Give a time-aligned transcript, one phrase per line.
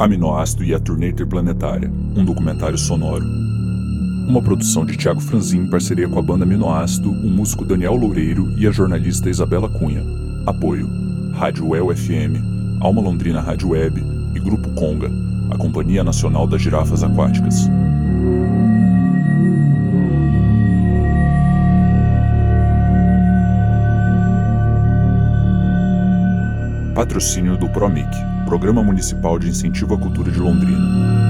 [0.00, 3.22] Aminoácido e a Turnê Interplanetária, um documentário sonoro.
[4.26, 8.50] Uma produção de Tiago Franzin em parceria com a banda Aminoácido, o músico Daniel Loureiro
[8.56, 10.02] e a jornalista Isabela Cunha.
[10.46, 10.88] Apoio:
[11.34, 14.02] Rádio UEL FM, Alma Londrina Rádio Web
[14.34, 15.10] e Grupo Conga,
[15.50, 17.68] a Companhia Nacional das Girafas Aquáticas.
[26.94, 28.08] Patrocínio do PROMIC,
[28.50, 31.29] Programa Municipal de Incentivo à Cultura de Londrina.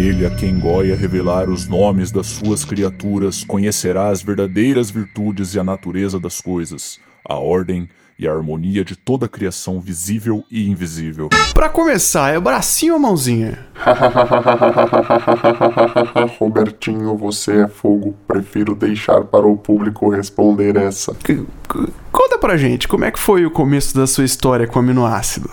[0.00, 5.60] Aquele a quem Goya revelar os nomes das suas criaturas conhecerá as verdadeiras virtudes e
[5.60, 7.86] a natureza das coisas, a ordem
[8.18, 11.28] e a harmonia de toda a criação visível e invisível.
[11.52, 13.58] Pra começar, é bracinho ou mãozinha?
[16.38, 18.16] Robertinho, você é fogo.
[18.26, 21.14] Prefiro deixar para o público responder essa.
[21.26, 21.44] C-
[22.10, 25.50] Conta pra gente, como é que foi o começo da sua história com aminoácido?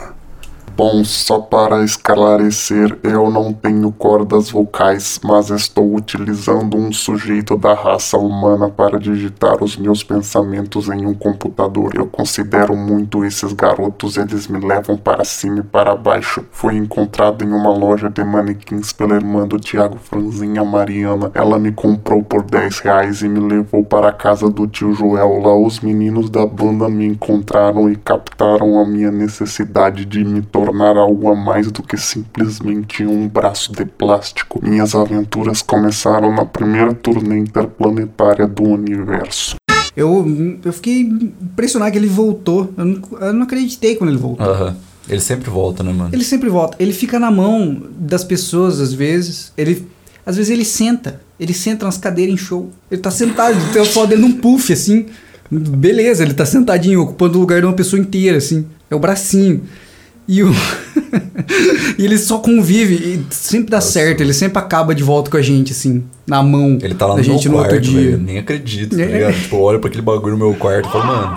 [0.77, 7.73] Bom, só para esclarecer, eu não tenho cordas vocais, mas estou utilizando um sujeito da
[7.73, 11.93] raça humana para digitar os meus pensamentos em um computador.
[11.95, 16.45] Eu considero muito esses garotos, eles me levam para cima e para baixo.
[16.51, 21.31] Fui encontrado em uma loja de manequins pela irmã do Thiago Franzinha Mariana.
[21.33, 25.39] Ela me comprou por 10 reais e me levou para a casa do tio Joel.
[25.39, 30.66] Lá os meninos da banda me encontraram e captaram a minha necessidade de me tornar
[30.69, 34.59] algo a mais do que simplesmente um braço de plástico.
[34.63, 39.55] Minhas aventuras começaram na primeira turnê interplanetária do universo.
[39.95, 40.25] Eu,
[40.63, 42.71] eu fiquei impressionado que ele voltou.
[42.77, 44.45] Eu não, eu não acreditei quando ele voltou.
[44.45, 44.75] Aham.
[45.09, 46.09] Ele sempre volta, né, mano?
[46.13, 46.75] Ele sempre volta.
[46.79, 49.53] Ele fica na mão das pessoas, às vezes.
[49.57, 49.87] Ele.
[50.25, 51.21] Às vezes ele senta.
[51.39, 52.69] Ele senta nas cadeiras em show.
[52.91, 55.05] Ele tá sentado, tem a foto dele num puff, assim.
[55.49, 58.65] Beleza, ele tá sentadinho, ocupando o lugar de uma pessoa inteira, assim.
[58.89, 59.63] É o bracinho.
[60.27, 60.51] E o.
[61.97, 64.21] e ele só convive e sempre dá certo.
[64.21, 66.77] Ele sempre acaba de volta com a gente, assim, na mão.
[66.81, 68.01] Ele tá lá da no gente meu no quarto, outro dia.
[68.11, 68.17] velho.
[68.17, 69.05] Nem acredito, tá É.
[69.05, 69.33] ligado?
[69.33, 71.33] Tipo, eu olho pra aquele bagulho no meu quarto e falo, mano,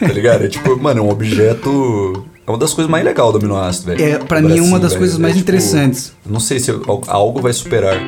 [0.00, 0.44] tá ligado?
[0.44, 2.24] É tipo, mano, é um objeto.
[2.46, 4.02] É uma das coisas mais legais do aminoácido, velho.
[4.04, 5.00] É, pra mim, é uma das velho.
[5.00, 6.12] coisas mais tipo, interessantes.
[6.28, 8.00] Não sei se al- algo vai superar.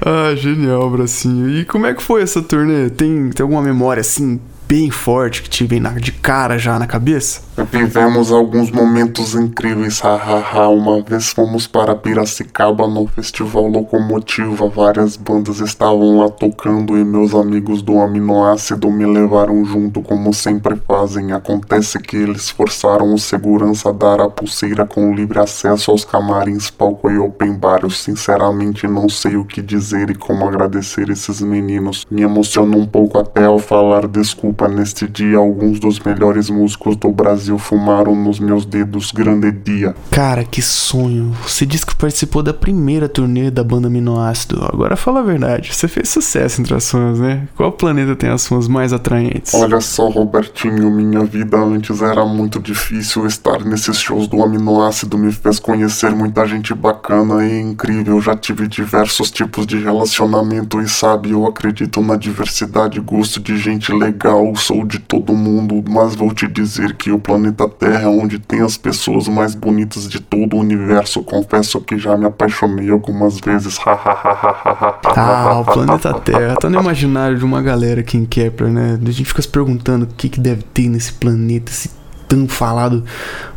[0.00, 1.48] Ah, genial, bracinho.
[1.50, 2.90] E como é que foi essa turnê?
[2.90, 6.86] Tem, tem alguma memória assim bem forte que te vem na- de cara já na
[6.86, 7.42] cabeça?
[7.56, 10.68] Vivemos alguns momentos incríveis, hahaha.
[10.68, 14.68] Uma vez fomos para Piracicaba no Festival Locomotiva.
[14.68, 20.74] Várias bandas estavam lá tocando e meus amigos do aminoácido me levaram junto, como sempre
[20.84, 21.30] fazem.
[21.30, 26.70] Acontece que eles forçaram o segurança a dar a pulseira com livre acesso aos camarins,
[26.70, 27.80] palco e open bar.
[27.84, 32.04] Eu sinceramente não sei o que dizer e como agradecer esses meninos.
[32.10, 34.66] Me emociono um pouco até ao falar desculpa.
[34.66, 39.10] Neste dia, alguns dos melhores músicos do Brasil fumaram nos meus dedos.
[39.12, 39.94] Grande dia.
[40.10, 41.32] Cara, que sonho.
[41.46, 44.64] Você disse que participou da primeira turnê da banda Aminoácido.
[44.64, 45.74] Agora fala a verdade.
[45.74, 47.48] Você fez sucesso entre as fãs, né?
[47.56, 49.54] Qual planeta tem as fãs mais atraentes?
[49.54, 53.26] Olha só, Robertinho, minha vida antes era muito difícil.
[53.26, 58.20] Estar nesses shows do aminoácido me fez conhecer muita gente bacana e incrível.
[58.20, 63.92] Já tive diversos tipos de relacionamento e sabe, eu acredito na diversidade, gosto de gente
[63.92, 67.33] legal, sou de todo mundo, mas vou te dizer que o planeta
[67.68, 71.22] Terra é onde tem as pessoas mais bonitas de todo o universo.
[71.22, 73.78] Confesso que já me apaixonei algumas vezes.
[73.86, 76.56] Ah, o planeta Terra.
[76.56, 78.98] Tá no imaginário de uma galera aqui em Kepler, né?
[79.00, 81.90] A gente fica se perguntando o que, que deve ter nesse planeta, esse
[82.28, 83.04] tão falado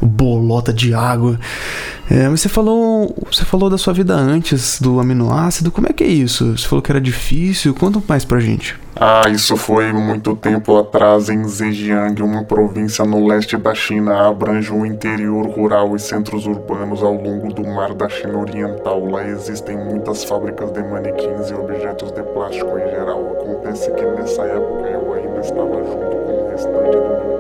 [0.02, 1.40] bolota de água.
[2.10, 5.72] É, mas você falou, você falou da sua vida antes do aminoácido.
[5.72, 6.58] Como é que é isso?
[6.58, 7.74] Você falou que era difícil.
[7.74, 8.76] Conta mais pra gente.
[9.00, 14.74] Ah, isso foi muito tempo atrás em Zhejiang, uma província no leste da China, abrange
[14.74, 19.06] o interior rural e centros urbanos ao longo do mar da China Oriental.
[19.06, 23.34] Lá existem muitas fábricas de manequins e objetos de plástico em geral.
[23.40, 27.37] Acontece que nessa época eu ainda estava junto com o restante do meu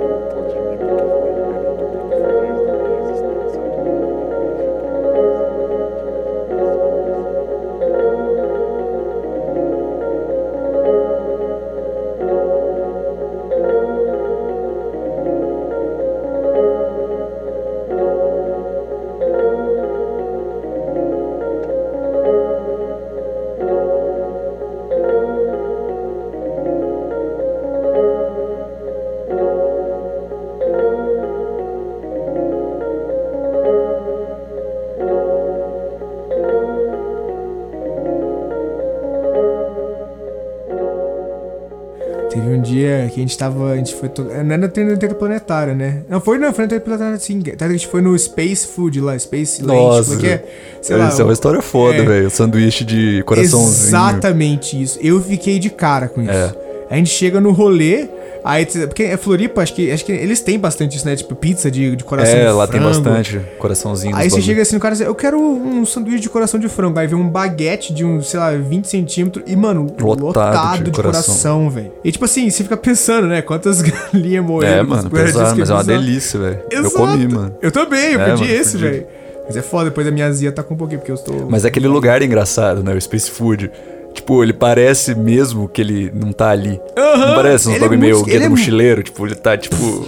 [43.18, 43.72] que a gente tava.
[43.72, 44.10] A gente foi.
[44.10, 44.24] To...
[44.24, 46.04] Não era no interplanetário, né?
[46.08, 47.42] Não, foi não, foi no interplanetário sim.
[47.60, 50.12] A gente foi no Space Food lá, Space Lunch, Nossa.
[50.12, 50.44] porque é.
[50.82, 51.10] Sei lá.
[51.10, 52.06] Isso é uma história foda, é.
[52.06, 52.30] velho.
[52.30, 53.88] Sanduíche de coraçãozinho.
[53.88, 55.00] Exatamente isso.
[55.02, 56.32] Eu fiquei de cara com isso.
[56.32, 56.54] É.
[56.90, 58.08] A gente chega no rolê,
[58.52, 58.66] aí.
[58.66, 61.16] Porque é Floripa, acho que, acho que eles têm bastante isso, né?
[61.16, 63.02] Tipo, pizza de, de coração É, de lá tem frango.
[63.02, 64.16] bastante coraçãozinho.
[64.16, 66.68] Aí você chega assim no cara e diz, eu quero um sanduíche de coração de
[66.70, 67.00] frango.
[67.00, 70.84] Aí vem um baguete de um, sei lá, 20 centímetros e, mano, Lotado lotado, de
[70.86, 71.92] de, coração, velho.
[72.04, 73.42] E tipo assim, você fica pensando, né?
[73.42, 73.82] Quantas
[74.14, 74.78] galinhas morreram.
[74.80, 76.60] É, mano, pesado, mas é uma delícia, velho.
[76.72, 77.56] Eu comi, mano.
[77.62, 79.06] Eu também, eu É, pedi mano, esse, velho.
[79.46, 81.48] Mas é foda, depois a minha azia tá com um pouquinho, porque eu estou.
[81.50, 82.94] Mas é aquele lugar engraçado, né?
[82.94, 83.72] O Space Food.
[84.18, 86.82] Tipo, ele parece mesmo que ele não tá ali.
[86.98, 89.04] Aham, Não parece uns ele é bagulho meio guia do é mochileiro.
[89.04, 90.08] Tipo, ele tá, tipo...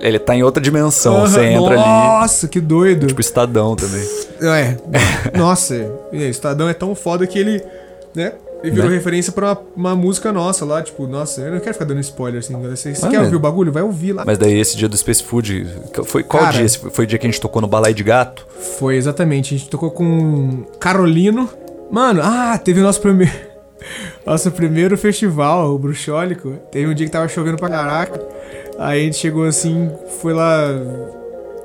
[0.00, 1.16] Ele tá em outra dimensão.
[1.16, 3.08] Aham, Você entra ali, Nossa, que doido.
[3.08, 4.00] tipo, estadão também.
[4.40, 4.76] É.
[5.36, 5.74] Nossa,
[6.12, 7.60] é, Estadão é tão foda que ele,
[8.14, 8.32] né?
[8.62, 8.94] Ele virou Né?
[8.96, 9.58] referência pra uma,
[9.90, 12.54] uma música nossa lá, tipo, nossa, eu não quero ficar dando spoiler assim.
[12.62, 13.72] Você, você Ah, quer mas- ouvir o bagulho?
[13.72, 14.22] Vai ouvir lá.
[14.24, 15.66] Mas daí esse dia do Space Food...
[16.04, 16.58] Foi qual Cara.
[16.58, 16.68] dia?
[16.92, 18.46] Foi o dia que a gente tocou no Balai de Gato?
[18.78, 21.48] Foi exatamente, a gente tocou com Carolino.
[21.92, 23.32] Mano, ah, teve o nosso primeiro.
[24.24, 26.52] Nosso primeiro festival, o Bruxólico.
[26.70, 28.20] Teve um dia que tava chovendo pra caraca.
[28.78, 30.68] Aí a gente chegou assim, foi lá.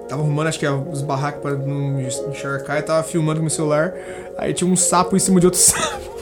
[0.10, 3.94] Tava arrumando, acho que os barracos pra não encharcar e tava filmando com meu celular.
[4.40, 6.18] Aí tinha um sapo em cima de outro sapo.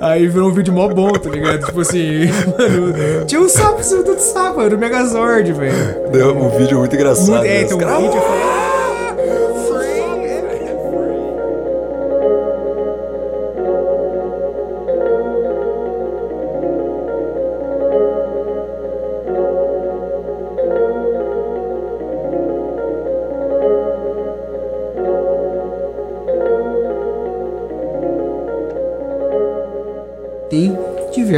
[0.00, 1.64] Aí virou um vídeo mó bom, tá ligado?
[1.66, 2.24] Tipo assim,
[2.58, 6.10] mano, tinha um sapo em cima de outro sapo, era o Megazord, velho.
[6.10, 7.28] Deu um vídeo muito engraçado.
[7.28, 8.63] Muito- É, então o caras- vídeo foi.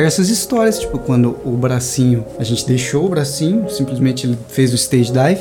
[0.06, 4.76] Diversas histórias, tipo quando o bracinho, a gente deixou o bracinho, simplesmente ele fez o
[4.76, 5.40] stage dive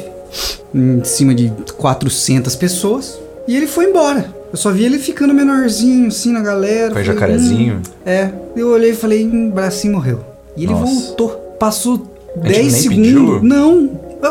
[0.73, 3.17] em cima de 400 pessoas
[3.47, 4.33] e ele foi embora.
[4.51, 6.93] Eu só vi ele ficando menorzinho assim na galera.
[6.93, 7.75] Foi falei, jacarezinho?
[7.75, 7.81] "Hum".
[8.05, 10.21] é, eu olhei e falei, hum, o bracinho morreu.
[10.57, 10.85] E ele Nossa.
[10.85, 11.29] voltou,
[11.59, 12.01] passou
[12.41, 13.03] A gente 10 nem segundos.
[13.05, 13.43] pediu?
[13.43, 13.89] Não,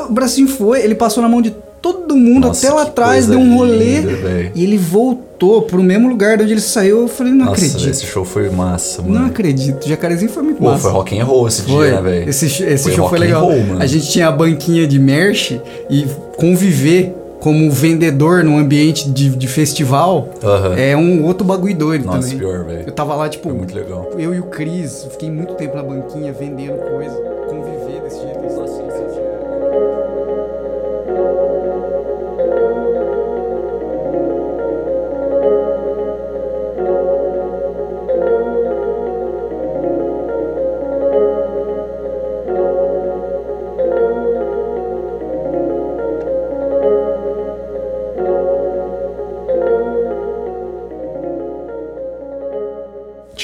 [0.08, 3.38] o bracinho foi, ele passou na mão de todo mundo Nossa, até lá atrás, deu
[3.38, 7.02] um rolê linda, e ele voltou pro mesmo lugar de onde ele saiu.
[7.02, 7.90] Eu falei, não Nossa, acredito.
[7.90, 9.14] esse show foi massa, mano.
[9.20, 9.86] Não acredito.
[9.86, 10.80] Jacarezinho foi muito Pô, massa.
[10.84, 11.88] foi rock and roll esse Foi.
[11.90, 12.30] dia, né, velho?
[12.30, 13.42] Esse, esse Foi show foi legal.
[13.44, 15.60] roll, a gente tinha a banquinha de merch
[15.90, 16.06] e
[16.38, 20.30] conviver como vendedor num ambiente de, de festival
[20.78, 22.38] é um outro bagulho doido Nossa, também.
[22.38, 22.84] pior, velho.
[22.86, 24.10] Eu tava lá, tipo, Foi muito legal.
[24.18, 27.14] eu e o Cris, fiquei muito tempo na banquinha vendendo coisa,
[27.50, 27.63] conviver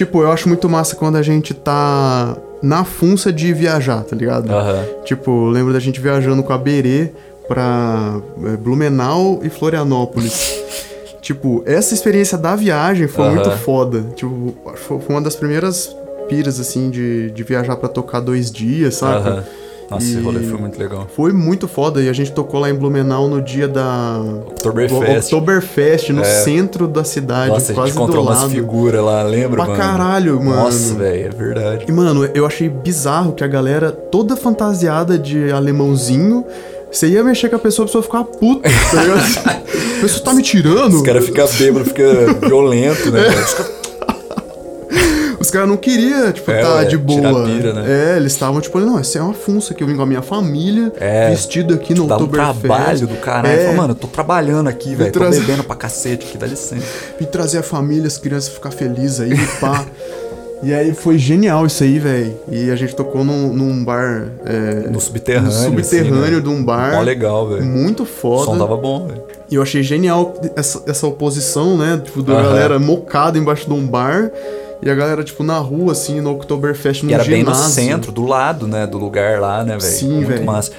[0.01, 4.51] Tipo, eu acho muito massa quando a gente tá na funça de viajar, tá ligado?
[4.51, 4.83] Aham.
[5.05, 7.11] Tipo, eu lembro da gente viajando com a Berê
[7.47, 10.59] pra é, Blumenau e Florianópolis.
[11.21, 13.35] tipo, essa experiência da viagem foi Aham.
[13.35, 14.07] muito foda.
[14.17, 15.95] Tipo, foi uma das primeiras
[16.31, 19.29] piras, assim, de, de viajar pra tocar dois dias, sabe?
[19.29, 19.45] Aham.
[19.91, 21.07] Nossa, esse E- rolê foi muito legal.
[21.17, 25.25] Foi muito foda e a gente tocou lá em Blumenau no dia da Oktoberfest.
[25.33, 26.25] Oktoberfest, no É.
[26.25, 29.77] centro da cidade, Nossa, a quase gente encontrou umas figuras lá, lembra, Pra mano?
[29.79, 30.63] caralho, mano.
[30.63, 31.85] Nossa, velho, é verdade.
[31.89, 36.45] E, mano, eu achei bizarro que a galera toda fantasiada de alemãozinho.
[36.93, 39.21] Você ia mexer com a pessoa, a pessoa ficava puta, tá ligado?
[40.01, 40.95] A pessoa tá me tirando.
[40.95, 43.23] Os caras ficam bêbados, ficam violentos, né?
[43.25, 43.80] caras-
[45.41, 47.45] Os caras não queriam, tipo, É, tá de boa.
[47.47, 48.13] pira, né?
[48.13, 50.21] É, eles estavam, tipo, não, essa é uma funça que eu vim com a minha
[50.21, 52.61] família, É, vestido aqui no Dá um Oktoberfest.
[52.61, 53.59] trabalho do caralho.
[53.61, 53.73] É.
[53.75, 55.11] Mano, eu tô trabalhando aqui, velho.
[55.11, 56.85] Tô trazer- bebendo pra cacete aqui, dá licença.
[57.19, 59.85] Vim trazer a família, as crianças ficar felizes aí, pá.
[60.63, 62.37] E aí foi genial isso aí, velho.
[62.51, 64.29] E a gente tocou num, num bar.
[64.45, 65.47] é, No subterrâneo.
[65.51, 66.41] no subterrâneo assim, né?
[66.43, 66.97] de um bar.
[66.97, 67.65] Mó legal, velho.
[67.65, 68.45] Muito O foda.
[68.45, 69.23] som tava bom, velho.
[69.51, 71.99] E eu achei genial essa, essa oposição, né?
[72.05, 72.43] Tipo, da Aham.
[72.43, 74.31] galera mocada embaixo de um bar.
[74.83, 77.73] E a galera, tipo, na rua, assim, no Oktoberfest, no E era bem no ginásio.
[77.75, 78.87] centro, do lado, né?
[78.87, 79.83] Do lugar lá, né, velho?
[79.83, 80.45] Sim, Muito velho.
[80.47, 80.71] massa.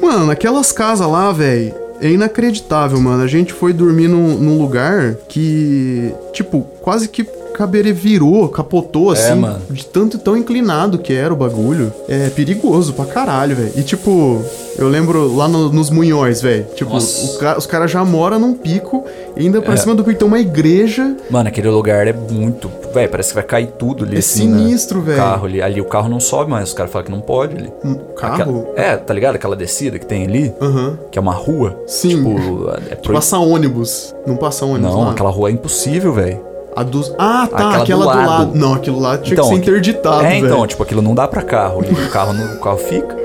[0.00, 3.22] Mano, naquelas casas lá, velho, é inacreditável, mano.
[3.22, 7.24] A gente foi dormir num, num lugar que, tipo, quase que
[7.58, 9.60] Caberê virou, capotou, assim, É, mano.
[9.68, 11.92] de tanto tão inclinado que era o bagulho.
[12.08, 13.72] É perigoso pra caralho, velho.
[13.74, 14.40] E, tipo,
[14.78, 16.66] eu lembro lá no- nos Munhões, velho.
[16.76, 16.92] Tipo,
[17.40, 19.04] ca- os caras já moram num pico,
[19.36, 19.76] e ainda pra É.
[19.76, 21.16] cima do pico tem uma igreja.
[21.28, 22.70] Mano, aquele lugar é muito.
[22.94, 24.58] Velho, parece que vai cair tudo ali, É assim, né?
[24.58, 25.18] sinistro, O velho.
[25.18, 25.60] carro ali.
[25.60, 27.72] Ali o carro não sobe mais, os caras falam que não pode ali.
[27.84, 28.66] Um carro?
[28.70, 29.34] Aquela- é, tá ligado?
[29.34, 30.96] Aquela descida que tem ali, Aham.
[31.10, 31.76] que é uma rua.
[31.88, 32.10] Sim.
[32.10, 34.14] Tipo, é proib- Passa ônibus.
[34.24, 35.10] Não passa ônibus Não, lá.
[35.10, 36.46] aquela rua é impossível, velho.
[36.78, 37.12] A dos...
[37.18, 38.28] Ah, tá, Aquela aquela, do do, lado.
[38.28, 38.50] lado.
[38.54, 41.42] Não, aquilo lá tinha Então, que ser interditado, É, então, tipo, aquilo não dá pra
[41.42, 41.80] carro.
[41.80, 43.16] O carro, não- o carro fica.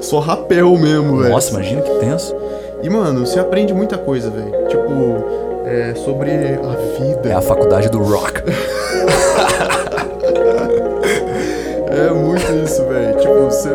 [0.00, 1.30] Só rapel mesmo, velho.
[1.32, 2.34] Nossa, imagina que tenso.
[2.82, 4.50] E, mano, você aprende muita coisa, velho.
[4.66, 5.24] Tipo,
[5.66, 7.28] é, sobre a vida.
[7.28, 8.42] É a faculdade do rock.
[11.92, 13.16] É muito isso, velho.
[13.18, 13.68] Tipo, você,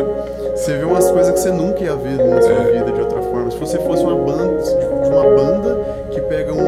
[0.54, 2.72] você vê umas coisas que você nunca ia ver na sua É.
[2.78, 3.50] vida de outra forma.
[3.50, 5.78] Se você fosse uma banda, de uma banda
[6.10, 6.58] que pega um,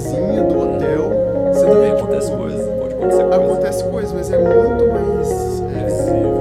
[0.00, 3.36] vanzinha do hotel, você tipo, acontece coisa, pode acontecer coisa.
[3.36, 6.39] Acontece coisa, mas é muito mais é,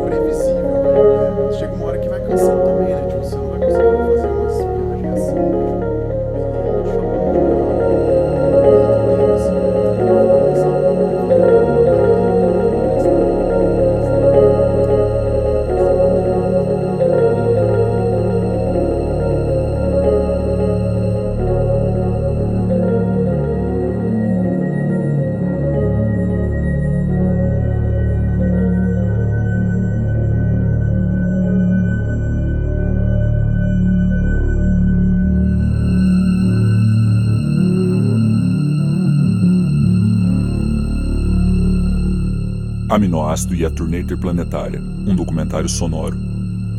[42.90, 46.18] Aminoácido e a Turnê Interplanetária, um documentário sonoro.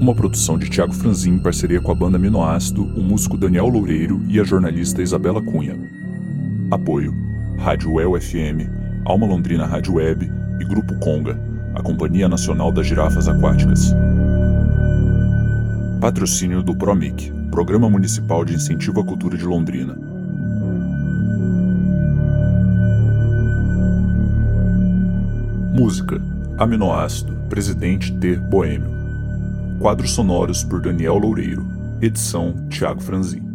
[0.00, 4.20] Uma produção de Tiago Franzin em parceria com a banda Aminoácido, o músico Daniel Loureiro
[4.28, 5.78] e a jornalista Isabela Cunha.
[6.68, 7.14] Apoio:
[7.58, 8.68] Rádio UEL FM,
[9.04, 11.40] Alma Londrina Rádio Web e Grupo Conga,
[11.76, 13.94] a Companhia Nacional das Girafas Aquáticas.
[16.00, 20.09] Patrocínio do PROMIC, Programa Municipal de Incentivo à Cultura de Londrina.
[25.80, 26.20] Música:
[26.58, 28.36] Aminoácido, Presidente T.
[28.36, 28.90] Boêmio.
[29.78, 31.66] Quadros sonoros por Daniel Loureiro.
[32.02, 33.49] Edição: Tiago Franzin.